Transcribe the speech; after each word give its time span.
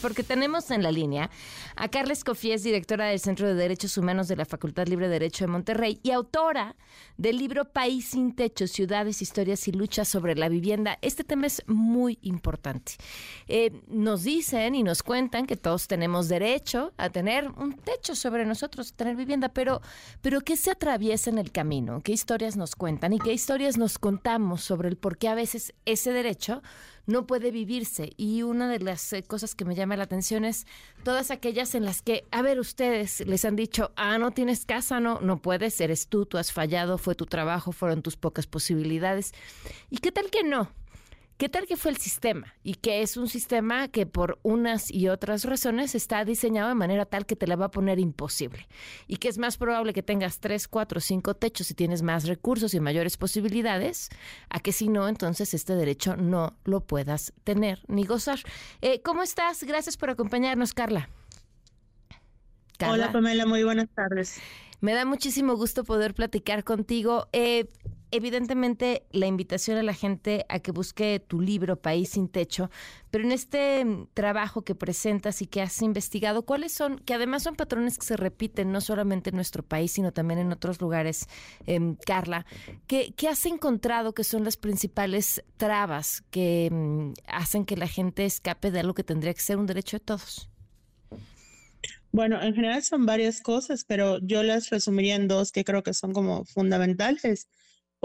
porque 0.00 0.22
tenemos 0.22 0.70
en 0.70 0.82
la 0.82 0.90
línea 0.90 1.30
a 1.76 1.88
Carles 1.88 2.24
Cofies, 2.24 2.62
directora 2.62 3.06
del 3.06 3.20
Centro 3.20 3.46
de 3.46 3.54
Derechos 3.54 3.96
Humanos 3.98 4.28
de 4.28 4.36
la 4.36 4.44
Facultad 4.44 4.86
Libre 4.86 5.06
de 5.06 5.14
Derecho 5.14 5.44
de 5.44 5.48
Monterrey 5.48 6.00
y 6.02 6.10
autora 6.10 6.76
del 7.16 7.38
libro 7.38 7.66
País 7.66 8.06
sin 8.06 8.34
Techo, 8.34 8.66
Ciudades, 8.66 9.22
Historias 9.22 9.66
y 9.68 9.72
Luchas 9.72 10.08
sobre 10.08 10.34
la 10.34 10.48
Vivienda. 10.48 10.98
Este 11.02 11.24
tema 11.24 11.46
es 11.46 11.62
muy 11.66 12.18
importante. 12.22 12.92
Eh, 13.48 13.82
nos 13.88 14.24
dicen 14.24 14.74
y 14.74 14.82
nos 14.82 15.02
cuentan 15.02 15.46
que 15.46 15.56
todos 15.56 15.86
tenemos 15.86 16.28
derecho 16.28 16.92
a 16.96 17.10
tener 17.10 17.48
un 17.48 17.74
techo 17.74 18.14
sobre 18.14 18.44
nosotros, 18.46 18.94
tener 18.94 19.16
vivienda, 19.16 19.48
pero, 19.50 19.80
pero 20.22 20.40
¿qué 20.40 20.56
se 20.56 20.70
atraviesa 20.70 21.30
en 21.30 21.38
el 21.38 21.52
camino? 21.52 22.00
¿Qué 22.02 22.12
historias 22.12 22.56
nos 22.56 22.74
cuentan 22.74 23.12
y 23.12 23.18
qué 23.18 23.32
historias 23.32 23.76
nos 23.76 23.98
contamos 23.98 24.62
sobre 24.62 24.88
el 24.88 24.96
por 24.96 25.18
qué 25.18 25.28
a 25.28 25.34
veces 25.34 25.74
ese 25.84 26.12
derecho 26.12 26.62
no 27.06 27.26
puede 27.26 27.50
vivirse. 27.50 28.12
Y 28.16 28.42
una 28.42 28.68
de 28.68 28.80
las 28.80 29.12
eh, 29.12 29.22
cosas 29.22 29.54
que 29.54 29.64
me 29.64 29.74
llama 29.74 29.96
la 29.96 30.04
atención 30.04 30.44
es 30.44 30.66
todas 31.04 31.30
aquellas 31.30 31.74
en 31.74 31.84
las 31.84 32.02
que, 32.02 32.24
a 32.30 32.42
ver, 32.42 32.58
ustedes 32.58 33.20
les 33.26 33.44
han 33.44 33.56
dicho, 33.56 33.92
ah, 33.96 34.18
no 34.18 34.32
tienes 34.32 34.64
casa, 34.64 35.00
no, 35.00 35.20
no 35.20 35.40
puedes, 35.40 35.80
eres 35.80 36.08
tú, 36.08 36.26
tú 36.26 36.38
has 36.38 36.52
fallado, 36.52 36.98
fue 36.98 37.14
tu 37.14 37.26
trabajo, 37.26 37.72
fueron 37.72 38.02
tus 38.02 38.16
pocas 38.16 38.46
posibilidades. 38.46 39.32
¿Y 39.90 39.98
qué 39.98 40.12
tal 40.12 40.30
que 40.30 40.42
no? 40.44 40.70
¿Qué 41.36 41.50
tal 41.50 41.66
que 41.66 41.76
fue 41.76 41.90
el 41.90 41.98
sistema? 41.98 42.54
Y 42.62 42.76
que 42.76 43.02
es 43.02 43.18
un 43.18 43.28
sistema 43.28 43.88
que 43.88 44.06
por 44.06 44.38
unas 44.42 44.90
y 44.90 45.08
otras 45.08 45.44
razones 45.44 45.94
está 45.94 46.24
diseñado 46.24 46.70
de 46.70 46.74
manera 46.74 47.04
tal 47.04 47.26
que 47.26 47.36
te 47.36 47.46
la 47.46 47.56
va 47.56 47.66
a 47.66 47.70
poner 47.70 47.98
imposible. 47.98 48.66
Y 49.06 49.18
que 49.18 49.28
es 49.28 49.36
más 49.36 49.58
probable 49.58 49.92
que 49.92 50.02
tengas 50.02 50.40
tres, 50.40 50.66
cuatro, 50.66 50.98
cinco 50.98 51.34
techos 51.34 51.66
si 51.66 51.74
tienes 51.74 52.00
más 52.00 52.26
recursos 52.26 52.72
y 52.72 52.80
mayores 52.80 53.18
posibilidades, 53.18 54.08
a 54.48 54.60
que 54.60 54.72
si 54.72 54.88
no, 54.88 55.08
entonces 55.08 55.52
este 55.52 55.74
derecho 55.74 56.16
no 56.16 56.56
lo 56.64 56.80
puedas 56.80 57.34
tener 57.44 57.84
ni 57.86 58.04
gozar. 58.04 58.38
Eh, 58.80 59.02
¿Cómo 59.02 59.22
estás? 59.22 59.62
Gracias 59.64 59.98
por 59.98 60.08
acompañarnos, 60.08 60.72
Carla. 60.72 61.10
Hola, 62.80 63.12
Pamela, 63.12 63.44
muy 63.44 63.62
buenas 63.62 63.88
tardes. 63.94 64.40
Me 64.80 64.94
da 64.94 65.04
muchísimo 65.04 65.56
gusto 65.56 65.84
poder 65.84 66.14
platicar 66.14 66.64
contigo. 66.64 67.28
Eh, 67.32 67.66
evidentemente 68.10 69.04
la 69.10 69.26
invitación 69.26 69.78
a 69.78 69.82
la 69.82 69.94
gente 69.94 70.46
a 70.48 70.60
que 70.60 70.72
busque 70.72 71.20
tu 71.26 71.40
libro 71.40 71.76
País 71.76 72.10
sin 72.10 72.28
Techo, 72.28 72.70
pero 73.10 73.24
en 73.24 73.32
este 73.32 73.84
mm, 73.84 74.08
trabajo 74.14 74.62
que 74.62 74.74
presentas 74.74 75.42
y 75.42 75.46
que 75.46 75.62
has 75.62 75.82
investigado, 75.82 76.42
¿cuáles 76.42 76.72
son, 76.72 76.98
que 76.98 77.14
además 77.14 77.42
son 77.42 77.56
patrones 77.56 77.98
que 77.98 78.06
se 78.06 78.16
repiten 78.16 78.72
no 78.72 78.80
solamente 78.80 79.30
en 79.30 79.36
nuestro 79.36 79.62
país, 79.62 79.92
sino 79.92 80.12
también 80.12 80.38
en 80.38 80.52
otros 80.52 80.80
lugares, 80.80 81.28
em, 81.66 81.96
Carla? 81.96 82.46
¿qué, 82.86 83.12
has 83.28 83.46
encontrado 83.46 84.14
que 84.14 84.24
son 84.24 84.44
las 84.44 84.56
principales 84.56 85.42
trabas 85.56 86.22
que 86.30 86.68
mm, 86.70 87.12
hacen 87.26 87.64
que 87.64 87.76
la 87.76 87.88
gente 87.88 88.24
escape 88.24 88.70
de 88.70 88.80
algo 88.80 88.94
que 88.94 89.04
tendría 89.04 89.34
que 89.34 89.40
ser 89.40 89.58
un 89.58 89.66
derecho 89.66 89.96
de 89.96 90.04
todos? 90.04 90.48
Bueno, 92.12 92.40
en 92.42 92.54
general 92.54 92.82
son 92.82 93.04
varias 93.04 93.40
cosas, 93.42 93.84
pero 93.84 94.18
yo 94.20 94.42
las 94.42 94.70
resumiría 94.70 95.16
en 95.16 95.28
dos 95.28 95.52
que 95.52 95.64
creo 95.64 95.82
que 95.82 95.92
son 95.92 96.12
como 96.12 96.44
fundamentales. 96.46 97.48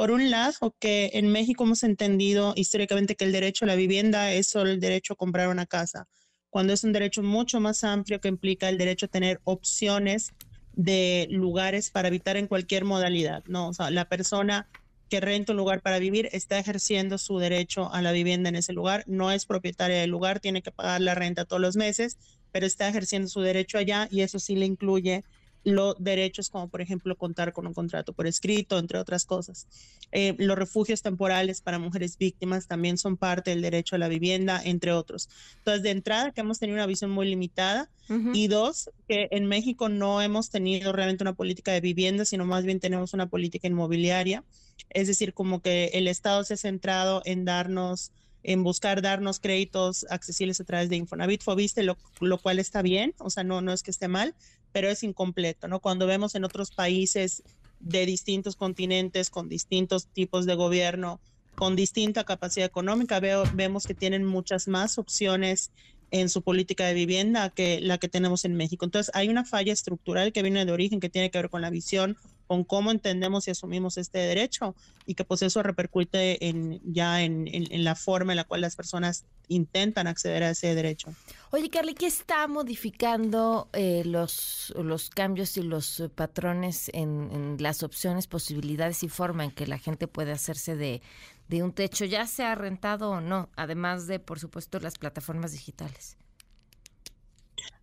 Por 0.02 0.09
un 0.09 0.31
lado, 0.31 0.75
que 0.80 1.11
en 1.13 1.31
México 1.31 1.63
hemos 1.63 1.83
entendido 1.83 2.53
históricamente 2.55 3.16
que 3.16 3.23
el 3.23 3.31
derecho 3.31 3.66
a 3.66 3.67
la 3.67 3.75
vivienda 3.75 4.33
es 4.33 4.47
solo 4.47 4.71
el 4.71 4.80
derecho 4.80 5.13
a 5.13 5.16
comprar 5.16 5.47
una 5.47 5.67
casa, 5.67 6.07
cuando 6.49 6.73
es 6.73 6.83
un 6.83 6.91
derecho 6.91 7.21
mucho 7.21 7.59
más 7.59 7.83
amplio 7.83 8.19
que 8.19 8.27
implica 8.27 8.67
el 8.67 8.79
derecho 8.79 9.05
a 9.05 9.09
tener 9.09 9.41
opciones 9.44 10.31
de 10.73 11.27
lugares 11.29 11.91
para 11.91 12.07
habitar 12.07 12.35
en 12.35 12.47
cualquier 12.47 12.83
modalidad, 12.83 13.44
¿no? 13.45 13.67
O 13.67 13.73
sea, 13.75 13.91
la 13.91 14.05
persona 14.05 14.67
que 15.07 15.19
renta 15.19 15.52
un 15.52 15.57
lugar 15.57 15.81
para 15.81 15.99
vivir 15.99 16.29
está 16.31 16.57
ejerciendo 16.57 17.19
su 17.19 17.38
derecho 17.38 17.94
a 17.94 18.02
la 18.02 18.11
vivienda 18.11 18.49
en 18.49 18.55
ese 18.55 18.73
lugar, 18.73 19.03
no 19.05 19.31
es 19.31 19.45
propietaria 19.45 19.97
del 19.97 20.09
lugar, 20.09 20.39
tiene 20.39 20.63
que 20.63 20.72
pagar 20.72 21.02
la 21.02 21.13
renta 21.13 21.45
todos 21.45 21.61
los 21.61 21.75
meses, 21.75 22.17
pero 22.52 22.66
está 22.66 22.89
ejerciendo 22.89 23.27
su 23.27 23.41
derecho 23.41 23.77
allá 23.77 24.07
y 24.09 24.22
eso 24.22 24.39
sí 24.39 24.56
le 24.56 24.66
incluye 24.66 25.23
los 25.63 25.95
derechos 25.99 26.49
como 26.49 26.67
por 26.69 26.81
ejemplo 26.81 27.16
contar 27.16 27.53
con 27.53 27.67
un 27.67 27.73
contrato 27.73 28.13
por 28.13 28.27
escrito, 28.27 28.79
entre 28.79 28.97
otras 28.97 29.25
cosas. 29.25 29.67
Eh, 30.11 30.35
los 30.38 30.57
refugios 30.57 31.01
temporales 31.01 31.61
para 31.61 31.79
mujeres 31.79 32.17
víctimas 32.17 32.67
también 32.67 32.97
son 32.97 33.17
parte 33.17 33.51
del 33.51 33.61
derecho 33.61 33.95
a 33.95 34.00
la 34.00 34.07
vivienda, 34.07 34.61
entre 34.63 34.91
otros. 34.91 35.29
Entonces, 35.57 35.83
de 35.83 35.91
entrada, 35.91 36.31
que 36.31 36.41
hemos 36.41 36.59
tenido 36.59 36.77
una 36.77 36.88
visión 36.88 37.11
muy 37.11 37.27
limitada 37.27 37.89
y 38.33 38.47
dos, 38.47 38.89
que 39.07 39.29
en 39.31 39.45
México 39.45 39.88
no 39.88 40.21
hemos 40.21 40.50
tenido 40.50 40.91
realmente 40.91 41.23
una 41.23 41.31
política 41.31 41.71
de 41.71 41.79
vivienda, 41.79 42.25
sino 42.25 42.44
más 42.44 42.66
bien 42.66 42.81
tenemos 42.81 43.13
una 43.13 43.29
política 43.29 43.69
inmobiliaria. 43.69 44.44
Es 44.89 45.07
decir, 45.07 45.33
como 45.33 45.61
que 45.61 45.91
el 45.94 46.09
Estado 46.09 46.44
se 46.44 46.55
ha 46.55 46.57
centrado 46.57 47.21
en 47.23 47.45
darnos 47.45 48.11
en 48.44 48.63
buscar 48.63 49.01
darnos 49.01 49.39
créditos 49.39 50.05
accesibles 50.09 50.59
a 50.59 50.63
través 50.63 50.89
de 50.89 50.95
Infonavit, 50.95 51.44
Fobiste, 51.44 51.83
lo, 51.83 51.95
lo 52.19 52.39
cual 52.39 52.59
está 52.59 52.81
bien, 52.81 53.13
o 53.19 53.29
sea, 53.29 53.44
no, 53.44 53.61
no 53.61 53.71
es 53.71 53.83
que 53.83 53.91
esté 53.91 54.07
mal, 54.07 54.33
pero 54.71 54.89
es 54.89 55.03
incompleto, 55.03 55.67
¿no? 55.67 55.79
Cuando 55.79 56.07
vemos 56.07 56.35
en 56.35 56.43
otros 56.43 56.71
países 56.71 57.43
de 57.79 58.05
distintos 58.05 58.55
continentes, 58.55 59.29
con 59.29 59.49
distintos 59.49 60.07
tipos 60.07 60.45
de 60.45 60.55
gobierno, 60.55 61.19
con 61.55 61.75
distinta 61.75 62.23
capacidad 62.23 62.65
económica, 62.65 63.19
veo, 63.19 63.43
vemos 63.53 63.85
que 63.85 63.93
tienen 63.93 64.25
muchas 64.25 64.67
más 64.67 64.97
opciones 64.97 65.71
en 66.11 66.29
su 66.29 66.41
política 66.41 66.85
de 66.85 66.93
vivienda 66.93 67.49
que 67.49 67.79
la 67.81 67.97
que 67.97 68.09
tenemos 68.09 68.45
en 68.45 68.55
México. 68.55 68.85
Entonces, 68.85 69.11
hay 69.15 69.29
una 69.29 69.45
falla 69.45 69.71
estructural 69.71 70.33
que 70.33 70.43
viene 70.43 70.65
de 70.65 70.71
origen, 70.71 70.99
que 70.99 71.09
tiene 71.09 71.31
que 71.31 71.38
ver 71.38 71.49
con 71.49 71.61
la 71.61 71.69
visión, 71.69 72.17
con 72.51 72.66
cómo 72.66 72.91
entendemos 72.91 73.47
y 73.47 73.51
asumimos 73.51 73.97
este 73.97 74.19
derecho 74.19 74.75
y 75.06 75.16
que 75.16 75.23
pues 75.23 75.41
eso 75.41 75.63
repercute 75.63 76.50
en, 76.50 76.81
ya 76.84 77.22
en, 77.22 77.47
la 77.81 77.95
forma 77.95 78.34
en 78.34 78.35
la 78.35 78.44
cual 78.44 78.59
las 78.59 78.75
personas 78.75 79.23
intentan 79.47 80.06
acceder 80.06 80.44
a 80.44 80.50
ese 80.50 80.75
derecho. 80.75 81.13
Oye, 81.51 81.69
Carly, 81.69 81.94
¿qué 81.94 82.07
está 82.07 82.50
modificando 82.50 83.69
eh, 83.72 84.03
los, 84.03 84.73
los 84.75 85.09
cambios 85.09 85.56
y 85.56 85.63
los 85.63 86.03
patrones 86.13 86.91
en, 86.94 87.29
en, 87.31 87.56
las 87.63 87.84
opciones, 87.84 88.28
posibilidades 88.28 89.01
y 89.03 89.07
forma 89.07 89.45
en 89.45 89.51
que 89.51 89.66
la 89.66 89.78
gente 89.78 90.09
puede 90.09 90.33
hacerse 90.33 90.75
de, 90.75 91.01
de 91.47 91.63
un 91.63 91.72
techo, 91.72 92.03
ya 92.03 92.28
sea 92.28 92.53
rentado 92.56 93.12
o 93.12 93.22
no, 93.22 93.47
además 93.56 94.07
de, 94.07 94.19
por 94.19 94.41
supuesto, 94.41 94.78
las 94.81 94.97
plataformas 94.97 95.53
digitales? 95.53 96.18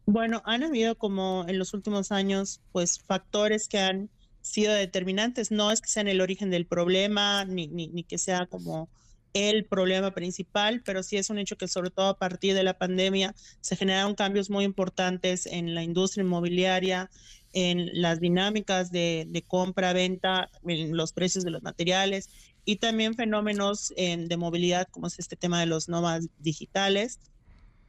Bueno, 0.05 0.43
han 0.45 0.63
habido 0.63 0.95
como 0.99 1.47
en 1.49 1.59
los 1.59 1.73
últimos 1.73 2.13
años, 2.13 2.61
pues 2.71 2.99
factores 2.99 3.67
que 3.67 3.79
han 3.79 4.11
sido 4.49 4.73
determinantes. 4.73 5.51
No 5.51 5.71
es 5.71 5.81
que 5.81 5.89
sean 5.89 6.09
el 6.09 6.21
origen 6.21 6.51
del 6.51 6.67
problema, 6.67 7.45
ni, 7.45 7.67
ni, 7.69 8.03
que 8.05 8.19
sea 8.19 8.47
como 8.47 8.89
el 9.35 9.67
problema 9.67 10.13
principal, 10.13 10.83
pero 10.85 11.03
sí 11.03 11.17
es 11.17 11.31
un 11.31 11.39
hecho 11.39 11.57
que 11.57 11.69
sobre 11.69 11.91
todo 11.91 12.09
a 12.09 12.19
partir 12.19 12.55
de 12.55 12.63
la 12.63 12.79
pandemia 12.79 13.35
se 13.61 13.77
generaron 13.77 14.15
cambios 14.15 14.51
muy 14.51 14.65
importantes 14.65 15.47
en 15.47 15.75
la 15.75 15.83
industria 15.83 16.25
inmobiliaria, 16.25 17.11
en 17.53 17.91
las 17.93 18.21
dinámicas 18.21 18.91
de, 18.91 19.45
compra-venta, 19.47 20.51
en 20.67 20.97
los 20.97 21.13
precios 21.13 21.45
de 21.45 21.51
los 21.51 21.63
materiales 21.63 22.31
y 22.65 22.77
también 22.77 23.15
fenómenos 23.15 23.93
de 23.97 24.37
movilidad 24.37 24.89
como 24.91 25.07
es 25.07 25.19
este 25.19 25.37
tema 25.37 25.61
de 25.61 25.67
los 25.67 25.89
nómadas 25.89 26.27
digitales 26.39 27.21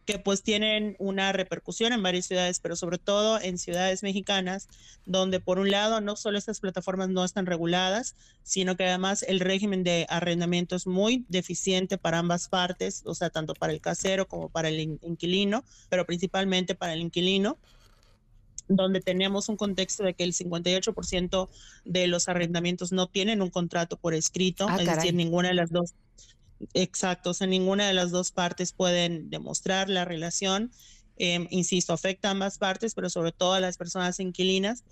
que 0.06 0.18
pues 0.18 0.42
tienen 0.42 0.96
una 0.98 1.32
repercusión 1.32 1.94
en 1.94 2.02
varias 2.02 2.26
ciudades, 2.26 2.60
pero 2.60 2.76
sobre 2.76 2.98
todo 2.98 3.40
en 3.40 3.58
ciudades 3.58 4.02
mexicanas, 4.02 4.68
donde 5.06 5.40
por 5.40 5.60
un 5.60 5.70
lado 5.70 6.02
no 6.02 6.16
solo 6.16 6.38
estas 6.38 6.60
plataformas 6.60 7.10
no 7.10 7.24
están 7.24 7.46
reguladas, 7.46 8.16
sino 8.44 8.76
que 8.76 8.86
además 8.86 9.24
el 9.28 9.40
régimen 9.40 9.84
de 9.84 10.08
arrendamiento 10.10 10.76
es 10.76 10.88
muy 10.88 11.26
deficiente 11.30 11.98
para 11.98 12.18
ambas 12.18 12.48
partes, 12.48 13.04
o 13.06 13.14
sea, 13.14 13.30
tanto 13.30 13.54
para 13.54 13.72
el 13.72 13.82
casero 13.82 14.28
como 14.28 14.50
para 14.50 14.70
el 14.70 14.80
inquilino, 14.80 15.64
pero 15.90 16.06
principalmente 16.06 16.74
para 16.74 16.94
el 16.94 17.02
inquilino 17.02 17.58
donde 18.70 19.02
tenemos 19.02 19.50
un 19.50 19.58
contexto 19.58 20.04
de 20.04 20.14
que 20.14 20.24
el 20.24 20.34
58% 20.34 21.50
de 21.86 22.08
los 22.08 22.30
arrendamientos 22.30 22.92
no 22.92 23.08
tienen 23.08 23.42
un 23.42 23.50
contrato 23.50 23.98
por 23.98 24.14
escrito, 24.14 24.68
ah, 24.70 24.78
es 24.80 24.86
decir, 24.86 25.14
ninguna 25.16 25.50
de 25.50 25.56
las 25.56 25.72
dos 25.72 25.96
Exacto, 26.74 27.32
o 27.32 27.34
sea, 27.34 27.48
ninguna 27.48 27.88
de 27.88 27.94
las 27.94 28.12
dos 28.12 28.32
partes 28.32 28.74
pueden 28.74 29.30
demostrar 29.30 29.90
la 29.90 30.06
relación. 30.06 30.72
Em, 31.18 31.48
insisto, 31.50 31.94
afecta 31.94 32.30
a 32.30 32.32
ambas 32.32 32.58
partes, 32.58 32.96
pero 32.96 33.10
sobre 33.10 33.32
todo 33.32 33.54
a 33.54 33.60
las 33.60 33.78
personas 33.78 34.20
inquilinas. 34.20 34.84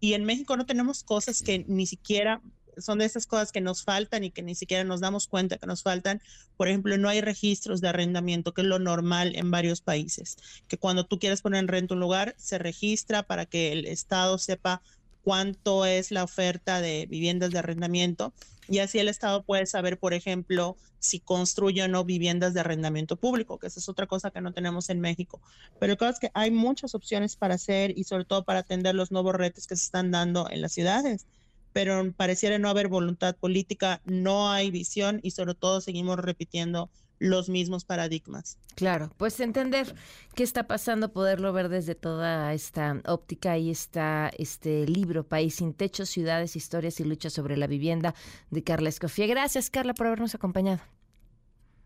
Y 0.00 0.14
en 0.14 0.24
México 0.24 0.56
no 0.56 0.66
tenemos 0.66 1.04
cosas 1.04 1.42
que 1.42 1.64
ni 1.68 1.86
siquiera 1.86 2.42
son 2.78 2.98
de 2.98 3.06
esas 3.06 3.26
cosas 3.26 3.52
que 3.52 3.60
nos 3.60 3.84
faltan 3.84 4.24
y 4.24 4.30
que 4.30 4.42
ni 4.42 4.54
siquiera 4.54 4.84
nos 4.84 5.00
damos 5.00 5.28
cuenta 5.28 5.58
que 5.58 5.66
nos 5.66 5.82
faltan. 5.82 6.20
Por 6.56 6.68
ejemplo, 6.68 6.96
no 6.98 7.08
hay 7.08 7.20
registros 7.20 7.80
de 7.80 7.88
arrendamiento, 7.88 8.52
que 8.52 8.62
es 8.62 8.66
lo 8.66 8.78
normal 8.78 9.34
en 9.36 9.50
varios 9.50 9.80
países, 9.80 10.36
que 10.68 10.76
cuando 10.76 11.06
tú 11.06 11.18
quieres 11.18 11.42
poner 11.42 11.60
en 11.60 11.68
renta 11.68 11.94
un 11.94 12.00
lugar, 12.00 12.34
se 12.38 12.58
registra 12.58 13.22
para 13.22 13.46
que 13.46 13.72
el 13.72 13.86
Estado 13.86 14.38
sepa 14.38 14.82
cuánto 15.26 15.84
es 15.86 16.12
la 16.12 16.22
oferta 16.22 16.80
de 16.80 17.06
viviendas 17.06 17.50
de 17.50 17.58
arrendamiento 17.58 18.32
y 18.68 18.78
así 18.78 19.00
el 19.00 19.08
Estado 19.08 19.42
puede 19.42 19.66
saber, 19.66 19.98
por 19.98 20.14
ejemplo, 20.14 20.76
si 21.00 21.18
construye 21.18 21.82
o 21.82 21.88
no 21.88 22.04
viviendas 22.04 22.54
de 22.54 22.60
arrendamiento 22.60 23.16
público, 23.16 23.58
que 23.58 23.66
esa 23.66 23.80
es 23.80 23.88
otra 23.88 24.06
cosa 24.06 24.30
que 24.30 24.40
no 24.40 24.52
tenemos 24.52 24.88
en 24.88 25.00
México. 25.00 25.40
Pero 25.80 25.94
el 25.94 25.98
caso 25.98 26.12
es 26.12 26.20
que 26.20 26.30
hay 26.32 26.52
muchas 26.52 26.94
opciones 26.94 27.34
para 27.34 27.56
hacer 27.56 27.98
y 27.98 28.04
sobre 28.04 28.24
todo 28.24 28.44
para 28.44 28.60
atender 28.60 28.94
los 28.94 29.10
nuevos 29.10 29.34
retos 29.34 29.66
que 29.66 29.74
se 29.74 29.86
están 29.86 30.12
dando 30.12 30.48
en 30.48 30.60
las 30.62 30.72
ciudades. 30.72 31.26
pero 31.72 32.12
pareciera 32.12 32.58
no 32.58 32.68
haber 32.70 32.86
voluntad 32.86 33.34
política, 33.34 34.00
no 34.04 34.48
hay 34.50 34.70
visión 34.70 35.18
y 35.24 35.32
sobre 35.32 35.54
todo 35.54 35.80
seguimos 35.80 36.18
repitiendo 36.18 36.88
los 37.18 37.48
mismos 37.48 37.84
paradigmas. 37.84 38.58
Claro, 38.74 39.10
pues 39.16 39.40
entender 39.40 39.94
qué 40.34 40.42
está 40.42 40.66
pasando, 40.66 41.12
poderlo 41.12 41.52
ver 41.52 41.68
desde 41.68 41.94
toda 41.94 42.52
esta 42.52 43.00
óptica. 43.06 43.52
Ahí 43.52 43.70
está 43.70 44.30
este 44.36 44.86
libro, 44.86 45.24
País 45.26 45.56
sin 45.56 45.72
techo, 45.72 46.06
ciudades, 46.06 46.56
historias 46.56 47.00
y 47.00 47.04
luchas 47.04 47.32
sobre 47.32 47.56
la 47.56 47.66
vivienda 47.66 48.14
de 48.50 48.62
Carla 48.62 48.88
Escofía. 48.88 49.26
Gracias, 49.26 49.70
Carla, 49.70 49.94
por 49.94 50.06
habernos 50.06 50.34
acompañado. 50.34 50.80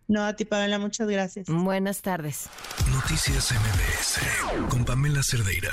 No, 0.09 0.25
a 0.25 0.35
ti, 0.35 0.45
Pamela, 0.45 0.81
muchas 0.81 1.09
gracias. 1.09 1.47
Buenas 1.49 2.03
tardes. 2.03 2.49
Noticias 2.93 3.53
MBS 3.53 4.69
con 4.69 4.85
Pamela 4.85 5.23
Cerdeira. 5.23 5.71